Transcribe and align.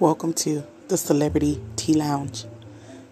Welcome 0.00 0.32
to 0.34 0.64
the 0.86 0.96
Celebrity 0.96 1.60
Tea 1.74 1.94
Lounge. 1.94 2.44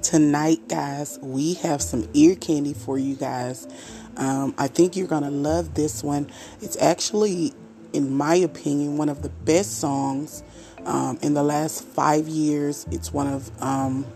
Tonight, 0.00 0.66
guys, 0.66 1.18
we 1.20 1.52
have 1.56 1.82
some 1.82 2.08
ear 2.14 2.34
candy 2.34 2.72
for 2.72 2.98
you 2.98 3.16
guys. 3.16 3.68
Um, 4.16 4.54
I 4.56 4.66
think 4.68 4.96
you're 4.96 5.06
going 5.06 5.24
to 5.24 5.30
love 5.30 5.74
this 5.74 6.02
one. 6.02 6.30
It's 6.62 6.78
actually, 6.80 7.52
in 7.92 8.10
my 8.10 8.34
opinion, 8.34 8.96
one 8.96 9.10
of 9.10 9.20
the 9.20 9.28
best 9.28 9.78
songs 9.78 10.42
um, 10.86 11.18
in 11.20 11.34
the 11.34 11.42
last 11.42 11.84
five 11.84 12.26
years. 12.28 12.86
It's 12.90 13.12
one 13.12 13.26
of, 13.26 13.50
um, 13.62 14.06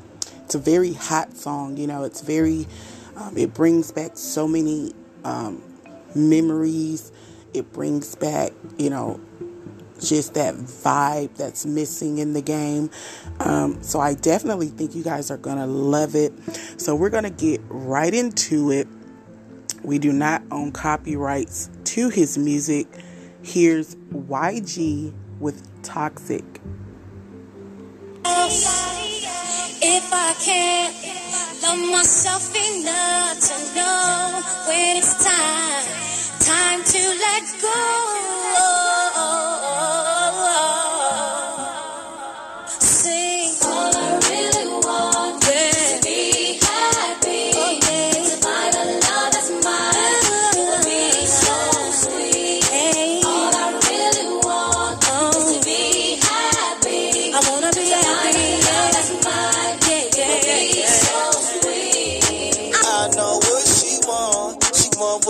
it's 0.43 0.55
a 0.55 0.59
very 0.59 0.95
hot 0.95 1.37
song. 1.37 1.77
You 1.77 1.87
know, 1.87 2.05
it's 2.05 2.23
very, 2.23 2.67
um, 3.17 3.37
it 3.37 3.53
brings 3.53 3.93
back 3.93 4.13
so 4.15 4.49
many 4.49 4.95
um, 5.23 5.63
memories. 6.15 7.13
It 7.53 7.75
brings 7.75 8.15
back, 8.15 8.53
you 8.79 8.89
know, 8.89 9.21
just 10.01 10.35
that 10.35 10.55
vibe 10.55 11.35
that's 11.37 11.67
missing 11.67 12.19
in 12.19 12.33
the 12.33 12.43
game. 12.43 12.91
Um, 13.41 13.83
so 13.83 14.01
I 14.01 14.15
definitely 14.15 14.69
think 14.69 14.95
you 14.95 15.03
guys 15.05 15.31
are 15.31 15.37
going 15.37 15.59
to 15.59 15.67
love 15.67 16.15
it. 16.15 16.33
So 16.81 16.95
we're 16.95 17.11
going 17.11 17.25
to 17.25 17.31
get 17.31 17.61
right 17.69 18.13
into 18.13 18.71
it. 18.71 18.89
We 19.83 19.99
do 19.99 20.13
not 20.13 20.43
own 20.51 20.73
copyrights 20.73 21.71
to 21.85 22.09
his 22.09 22.39
music. 22.39 22.87
Here's 23.43 23.95
YG 23.97 25.13
with 25.39 25.83
Toxic. 25.83 26.45
If 29.87 30.11
I 30.13 30.35
can't 30.43 30.95
love 31.63 31.91
myself 31.91 32.51
enough 32.57 33.39
to 33.41 33.55
know 33.75 34.43
when 34.67 34.97
it's 34.97 35.23
time, 35.23 35.85
time 36.41 36.83
to 36.83 36.99
let 36.99 37.43
go. 37.61 38.84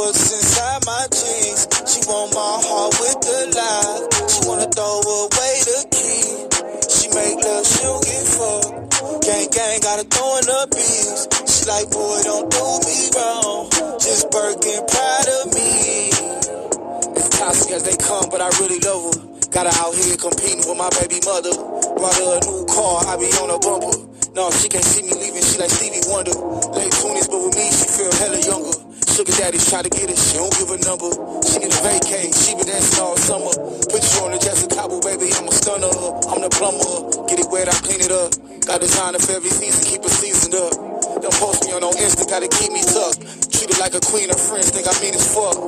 What's 0.05 0.33
inside 0.33 0.85
my 0.85 1.05
jeans. 1.09 1.65
She 1.89 2.01
want 2.05 2.37
my 2.37 2.55
heart 2.61 2.93
with 3.01 3.19
the 3.25 3.39
lie. 3.57 3.97
She 4.29 4.41
wanna 4.45 4.69
throw 4.69 5.01
away 5.01 5.55
the 5.65 5.81
key. 5.89 6.45
She 6.93 7.09
make 7.17 7.41
love, 7.41 7.65
she 7.65 7.81
don't 7.89 8.05
get 8.05 8.25
fucked. 8.29 9.25
Gang 9.25 9.49
gang 9.49 9.81
gotta 9.81 10.05
throw 10.05 10.29
in 10.41 10.45
the 10.45 10.61
beats. 10.77 11.25
She 11.49 11.65
like, 11.65 11.89
boy, 11.89 12.21
don't 12.21 12.49
do 12.53 12.65
me 12.85 12.99
wrong. 13.17 13.73
Just 13.97 14.29
Birkin 14.29 14.85
proud 14.85 15.27
of 15.41 15.45
me. 15.57 16.13
As 17.17 17.29
toxic 17.33 17.73
as 17.73 17.83
they 17.89 17.97
come, 17.97 18.29
but 18.29 18.45
I 18.45 18.49
really 18.61 18.81
love 18.85 19.09
her. 19.09 19.17
Got 19.49 19.73
her 19.73 19.77
out 19.81 19.95
here 19.97 20.19
competing 20.21 20.69
with 20.69 20.77
my 20.77 20.91
baby 21.01 21.25
mother. 21.25 21.55
Brought 21.97 22.17
her 22.21 22.31
a 22.37 22.41
new 22.45 22.67
car, 22.69 23.09
I 23.09 23.17
be 23.17 23.31
on 23.41 23.49
a 23.49 23.59
bumper. 23.59 23.97
No, 24.37 24.51
she 24.51 24.69
can't 24.69 24.85
see 24.85 25.07
me 25.07 25.15
leaving, 25.15 25.41
she 25.41 25.57
like 25.57 25.71
Stevie 25.71 26.05
Wonder. 26.11 26.35
Late 26.75 26.93
20s, 26.93 27.31
but 27.31 27.41
with 27.41 27.57
me, 27.57 27.67
she 27.71 27.87
feel 27.89 28.13
hella 28.19 28.41
younger. 28.43 28.84
Sugar 29.15 29.31
daddies 29.39 29.71
try 29.71 29.79
to 29.79 29.87
get 29.95 30.11
her, 30.11 30.19
she 30.19 30.35
don't 30.35 30.51
give 30.59 30.75
a 30.75 30.79
number. 30.91 31.07
She 31.47 31.63
need 31.63 31.71
a 31.71 31.79
vacay, 31.87 32.35
she 32.35 32.51
been 32.59 32.67
dancing 32.67 32.99
all 32.99 33.15
summer. 33.15 33.55
Put 33.87 34.03
you 34.03 34.27
on 34.27 34.35
the 34.35 34.43
Jessica 34.43 34.75
Cabo, 34.75 34.99
baby, 35.07 35.31
I'm 35.39 35.47
a 35.47 35.55
stunner. 35.55 35.87
I'm 35.87 36.43
the 36.43 36.51
plumber, 36.51 37.23
get 37.31 37.39
it 37.39 37.47
wet, 37.47 37.71
I 37.71 37.79
clean 37.87 38.03
it 38.03 38.11
up. 38.11 38.35
Got 38.67 38.83
designer 38.83 39.23
for 39.23 39.39
every 39.39 39.55
season, 39.55 39.87
keep 39.87 40.03
it 40.03 40.11
seasoned 40.11 40.59
up. 40.59 40.75
Don't 41.23 41.31
post 41.39 41.63
me 41.63 41.71
on 41.79 41.87
no 41.87 41.95
Insta, 41.95 42.27
gotta 42.27 42.51
keep 42.51 42.75
me 42.75 42.83
tucked. 42.83 43.55
Treat 43.55 43.71
it 43.71 43.79
like 43.79 43.95
a 43.95 44.03
queen, 44.03 44.35
her 44.35 44.41
friends 44.51 44.75
think 44.75 44.91
I 44.91 44.95
mean 44.99 45.15
as 45.15 45.31
fuck. 45.31 45.63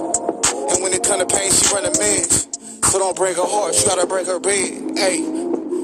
And 0.74 0.82
when 0.82 0.90
it 0.90 1.06
come 1.06 1.22
to 1.22 1.28
pain, 1.30 1.46
she 1.54 1.70
run 1.70 1.86
a 1.86 1.94
mess. 2.02 2.50
So 2.90 2.98
don't 2.98 3.14
break 3.14 3.38
her 3.38 3.46
heart, 3.46 3.78
she 3.78 3.86
gotta 3.86 4.10
break 4.10 4.26
her 4.26 4.42
bed. 4.42 4.98
Hey, 4.98 5.22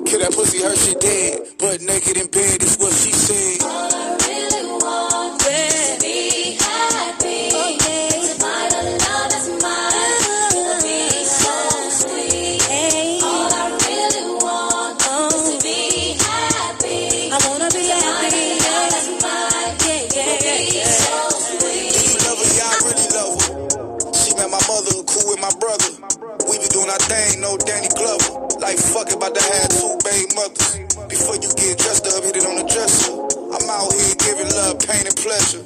kill 0.03 0.19
that 0.19 0.35
pussy, 0.35 0.67
her 0.67 0.75
she 0.75 0.99
dead. 0.99 1.47
But 1.63 1.79
naked 1.79 2.19
in 2.19 2.27
bed 2.27 2.59
is 2.59 2.75
what 2.83 2.91
she 2.91 3.15
said. 3.15 3.92
My 25.03 25.13
cool 25.13 25.27
with 25.31 25.41
my 25.43 25.53
brother. 25.59 25.91
We 26.47 26.59
be 26.59 26.69
doing 26.71 26.91
our 26.91 27.03
thing, 27.11 27.41
no 27.41 27.59
Danny 27.59 27.91
Glover. 27.99 28.47
Like 28.63 28.79
fuck 28.79 29.11
it, 29.11 29.19
about 29.19 29.35
to 29.35 29.43
have 29.43 29.69
two 29.75 29.99
baby 30.07 30.31
mothers. 30.39 30.79
Before 31.11 31.35
you 31.37 31.51
get 31.59 31.79
dressed 31.79 32.07
up, 32.07 32.23
hit 32.23 32.39
it 32.39 32.47
on 32.47 32.57
the 32.57 32.67
dresser. 32.71 33.11
I'm 33.51 33.67
out 33.67 33.91
here 33.91 34.15
giving 34.23 34.51
love, 34.55 34.79
pain, 34.87 35.03
and 35.03 35.19
pleasure. 35.19 35.63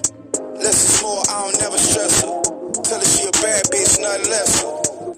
Less 0.56 0.78
is 0.88 1.02
more, 1.02 1.20
I 1.28 1.36
don't 1.44 1.58
never 1.60 1.78
stress 1.78 2.24
her. 2.24 2.32
Tell 2.80 3.00
her 3.00 3.08
she 3.08 3.28
a 3.28 3.32
bad 3.44 3.62
bitch, 3.68 4.00
nothing 4.00 4.30
less. 4.32 4.52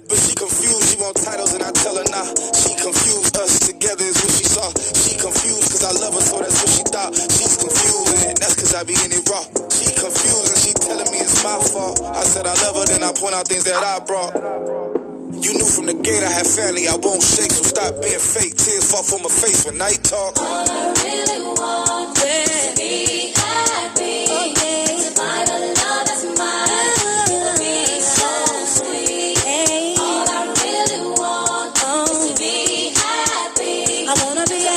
But 0.08 0.18
she 0.18 0.34
confused, 0.34 0.84
she 0.88 0.96
want 0.98 1.14
titles, 1.22 1.54
and 1.54 1.62
I 1.62 1.70
tell 1.78 1.94
her 1.94 2.06
nah. 2.10 2.26
She 2.58 2.74
confused, 2.74 3.36
us 3.38 3.60
together 3.70 4.02
is 4.02 4.18
what 4.18 4.32
she 4.34 4.46
saw. 4.50 4.66
She 4.98 5.14
confused, 5.20 5.68
cause 5.70 5.84
I 5.84 5.92
love 6.00 6.14
her, 6.16 6.24
so 6.24 6.42
that's 6.42 6.58
what 6.58 6.70
she 6.74 6.84
thought. 6.90 7.12
She's 7.14 7.56
confused, 7.60 8.26
and 8.26 8.36
that's 8.40 8.56
cause 8.58 8.74
I 8.74 8.82
be 8.82 8.96
in 8.98 9.14
it 9.14 9.22
raw. 9.30 9.44
She 9.68 9.92
confused, 9.94 10.48
and 10.48 10.60
she 10.64 10.72
telling 10.74 11.08
me 11.12 11.22
it's 11.22 11.44
my 11.44 11.60
fault. 11.60 12.00
I 12.02 12.24
said 12.24 12.48
I 12.48 12.56
love 12.66 12.76
her, 12.80 12.87
point 13.18 13.34
out 13.34 13.48
things 13.48 13.64
that 13.64 13.82
I 13.82 13.98
brought. 14.04 14.34
You 15.34 15.54
knew 15.54 15.66
from 15.66 15.86
the 15.86 15.94
gate 15.94 16.22
I 16.22 16.30
had 16.30 16.46
family, 16.46 16.88
I 16.88 16.96
won't 16.96 17.22
shake, 17.22 17.50
so 17.50 17.64
stop 17.64 18.00
being 18.02 18.18
fake. 18.18 18.56
Tears 18.56 18.90
fall 18.90 19.02
from 19.02 19.22
my 19.22 19.28
face 19.30 19.66
when 19.66 19.80
I 19.82 19.92
talk. 20.02 20.38
All 20.38 20.66
I 20.70 20.94
really 21.02 21.42
want 21.44 22.18
is 22.18 22.68
to 22.68 22.76
be 22.78 23.32
happy. 23.34 24.26
A 25.50 25.58
love 25.58 26.06
that's 26.06 26.24
mine. 26.38 27.30
It'll 27.34 27.58
be 27.58 28.00
so 28.00 28.30
sweet. 28.78 29.38
All 29.98 30.26
I 30.30 30.42
really 30.62 31.02
want 31.18 31.74
is 31.74 32.18
to 32.28 32.34
be 32.38 32.94
happy. 32.94 34.06
I 34.06 34.14
wanna 34.22 34.46
be 34.46 34.62
a 34.62 34.74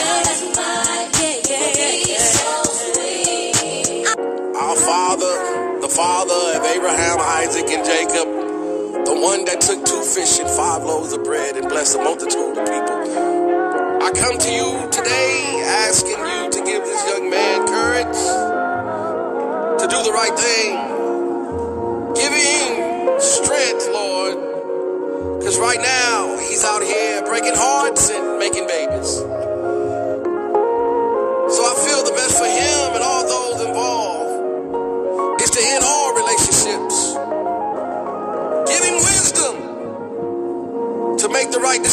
love 0.00 0.24
that's 0.24 0.44
mine. 0.56 1.08
It'll 1.20 1.76
be 1.76 2.16
so 2.16 2.52
sweet. 2.80 4.56
Our 4.56 4.76
Father 4.76 5.55
of 5.94 6.64
Abraham, 6.64 7.18
Isaac, 7.20 7.70
and 7.70 7.84
Jacob, 7.86 8.26
the 9.06 9.14
one 9.22 9.44
that 9.44 9.60
took 9.60 9.84
two 9.84 10.02
fish 10.02 10.40
and 10.40 10.50
five 10.50 10.82
loaves 10.82 11.12
of 11.12 11.22
bread 11.22 11.56
and 11.56 11.68
blessed 11.68 11.94
a 11.96 12.02
multitude 12.02 12.58
of 12.58 12.66
people. 12.66 14.02
I 14.02 14.10
come 14.10 14.36
to 14.36 14.50
you 14.50 14.90
today 14.90 15.62
asking 15.62 16.18
you 16.18 16.50
to 16.50 16.64
give 16.64 16.82
this 16.82 17.06
young 17.08 17.30
man 17.30 17.68
courage 17.68 18.18
to 19.78 19.86
do 19.86 20.02
the 20.02 20.10
right 20.10 20.34
thing. 20.36 20.74
Give 22.18 22.32
him 22.34 23.20
strength, 23.20 23.88
Lord. 23.92 25.38
Because 25.38 25.56
right 25.60 25.80
now, 25.80 26.36
he's 26.38 26.64
out 26.64 26.82
here 26.82 27.22
breaking 27.22 27.54
hearts 27.54 28.10
and 28.10 28.40
making 28.40 28.66
babies. 28.66 29.25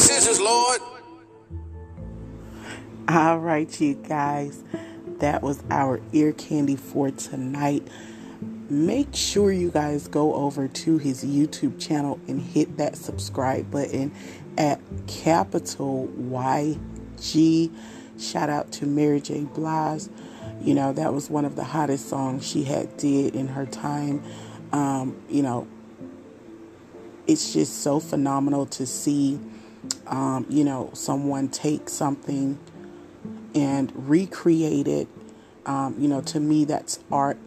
Decisions, 0.07 0.41
Lord. 0.41 0.81
All 3.07 3.39
right, 3.39 3.81
you 3.81 3.95
guys. 3.95 4.63
That 5.19 5.41
was 5.41 5.63
our 5.69 6.01
ear 6.11 6.33
candy 6.33 6.75
for 6.75 7.09
tonight. 7.11 7.87
Make 8.69 9.15
sure 9.15 9.51
you 9.51 9.71
guys 9.71 10.09
go 10.09 10.33
over 10.35 10.67
to 10.67 10.97
his 10.97 11.23
YouTube 11.23 11.79
channel 11.79 12.19
and 12.27 12.41
hit 12.41 12.75
that 12.77 12.97
subscribe 12.97 13.71
button 13.71 14.11
at 14.57 14.81
capital 15.07 16.11
YG. 16.19 17.71
Shout 18.19 18.49
out 18.49 18.73
to 18.73 18.85
Mary 18.85 19.21
J. 19.21 19.41
Blige. 19.41 20.09
You 20.61 20.73
know, 20.73 20.91
that 20.91 21.13
was 21.13 21.29
one 21.29 21.45
of 21.45 21.55
the 21.55 21.63
hottest 21.63 22.09
songs 22.09 22.45
she 22.45 22.63
had 22.63 22.97
did 22.97 23.35
in 23.35 23.47
her 23.47 23.65
time. 23.65 24.21
Um, 24.73 25.21
you 25.29 25.43
know, 25.43 25.67
it's 27.25 27.53
just 27.53 27.81
so 27.83 28.01
phenomenal 28.01 28.65
to 28.67 28.85
see, 28.85 29.39
um, 30.07 30.45
you 30.49 30.63
know, 30.63 30.89
someone 30.93 31.49
take 31.49 31.89
something 31.89 32.59
and 33.55 33.91
recreate 33.95 34.87
it. 34.87 35.07
Um, 35.65 35.95
you 35.97 36.07
know, 36.07 36.21
to 36.21 36.39
me, 36.39 36.65
that's 36.65 36.99
art. 37.11 37.37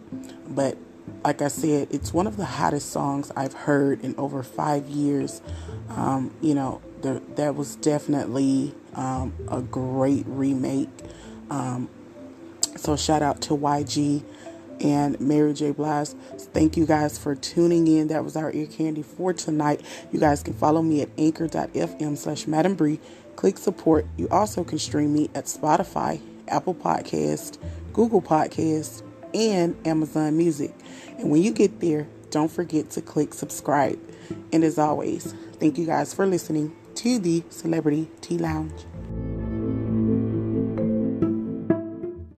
But 0.47 0.77
like 1.23 1.41
I 1.41 1.47
said, 1.47 1.87
it's 1.91 2.13
one 2.13 2.27
of 2.27 2.37
the 2.37 2.45
hottest 2.45 2.89
songs 2.89 3.31
I've 3.35 3.53
heard 3.53 4.01
in 4.01 4.15
over 4.17 4.43
five 4.43 4.87
years. 4.87 5.41
Um, 5.89 6.33
you 6.41 6.55
know, 6.55 6.81
the, 7.01 7.21
that 7.35 7.55
was 7.55 7.75
definitely 7.75 8.73
um, 8.93 9.33
a 9.49 9.61
great 9.61 10.25
remake. 10.27 10.89
Um, 11.49 11.89
so 12.75 12.95
shout 12.95 13.21
out 13.21 13.41
to 13.41 13.57
YG 13.57 14.23
and 14.79 15.19
Mary 15.19 15.53
J. 15.53 15.71
Blige. 15.71 16.09
Thank 16.53 16.77
you 16.77 16.85
guys 16.85 17.17
for 17.17 17.35
tuning 17.35 17.87
in. 17.87 18.07
That 18.07 18.23
was 18.23 18.35
our 18.35 18.51
ear 18.51 18.67
candy 18.67 19.03
for 19.03 19.33
tonight. 19.33 19.81
You 20.11 20.19
guys 20.19 20.43
can 20.43 20.53
follow 20.53 20.81
me 20.81 21.01
at 21.01 21.09
anchor.fm 21.17 22.17
slash 22.17 22.47
Madam 22.47 22.75
Bree. 22.75 22.99
Click 23.35 23.57
support. 23.57 24.05
You 24.17 24.27
also 24.29 24.63
can 24.63 24.79
stream 24.79 25.13
me 25.13 25.29
at 25.35 25.45
Spotify, 25.45 26.19
Apple 26.47 26.75
Podcast, 26.75 27.57
Google 27.93 28.21
Podcast, 28.21 29.03
and 29.33 29.75
Amazon 29.85 30.37
Music. 30.37 30.73
And 31.17 31.29
when 31.29 31.41
you 31.43 31.51
get 31.51 31.79
there, 31.79 32.07
don't 32.29 32.51
forget 32.51 32.89
to 32.91 33.01
click 33.01 33.33
subscribe. 33.33 33.99
And 34.51 34.63
as 34.63 34.77
always, 34.77 35.33
thank 35.59 35.77
you 35.77 35.85
guys 35.85 36.13
for 36.13 36.25
listening 36.25 36.75
to 36.95 37.19
the 37.19 37.43
Celebrity 37.49 38.09
Tea 38.21 38.37
Lounge. 38.37 38.85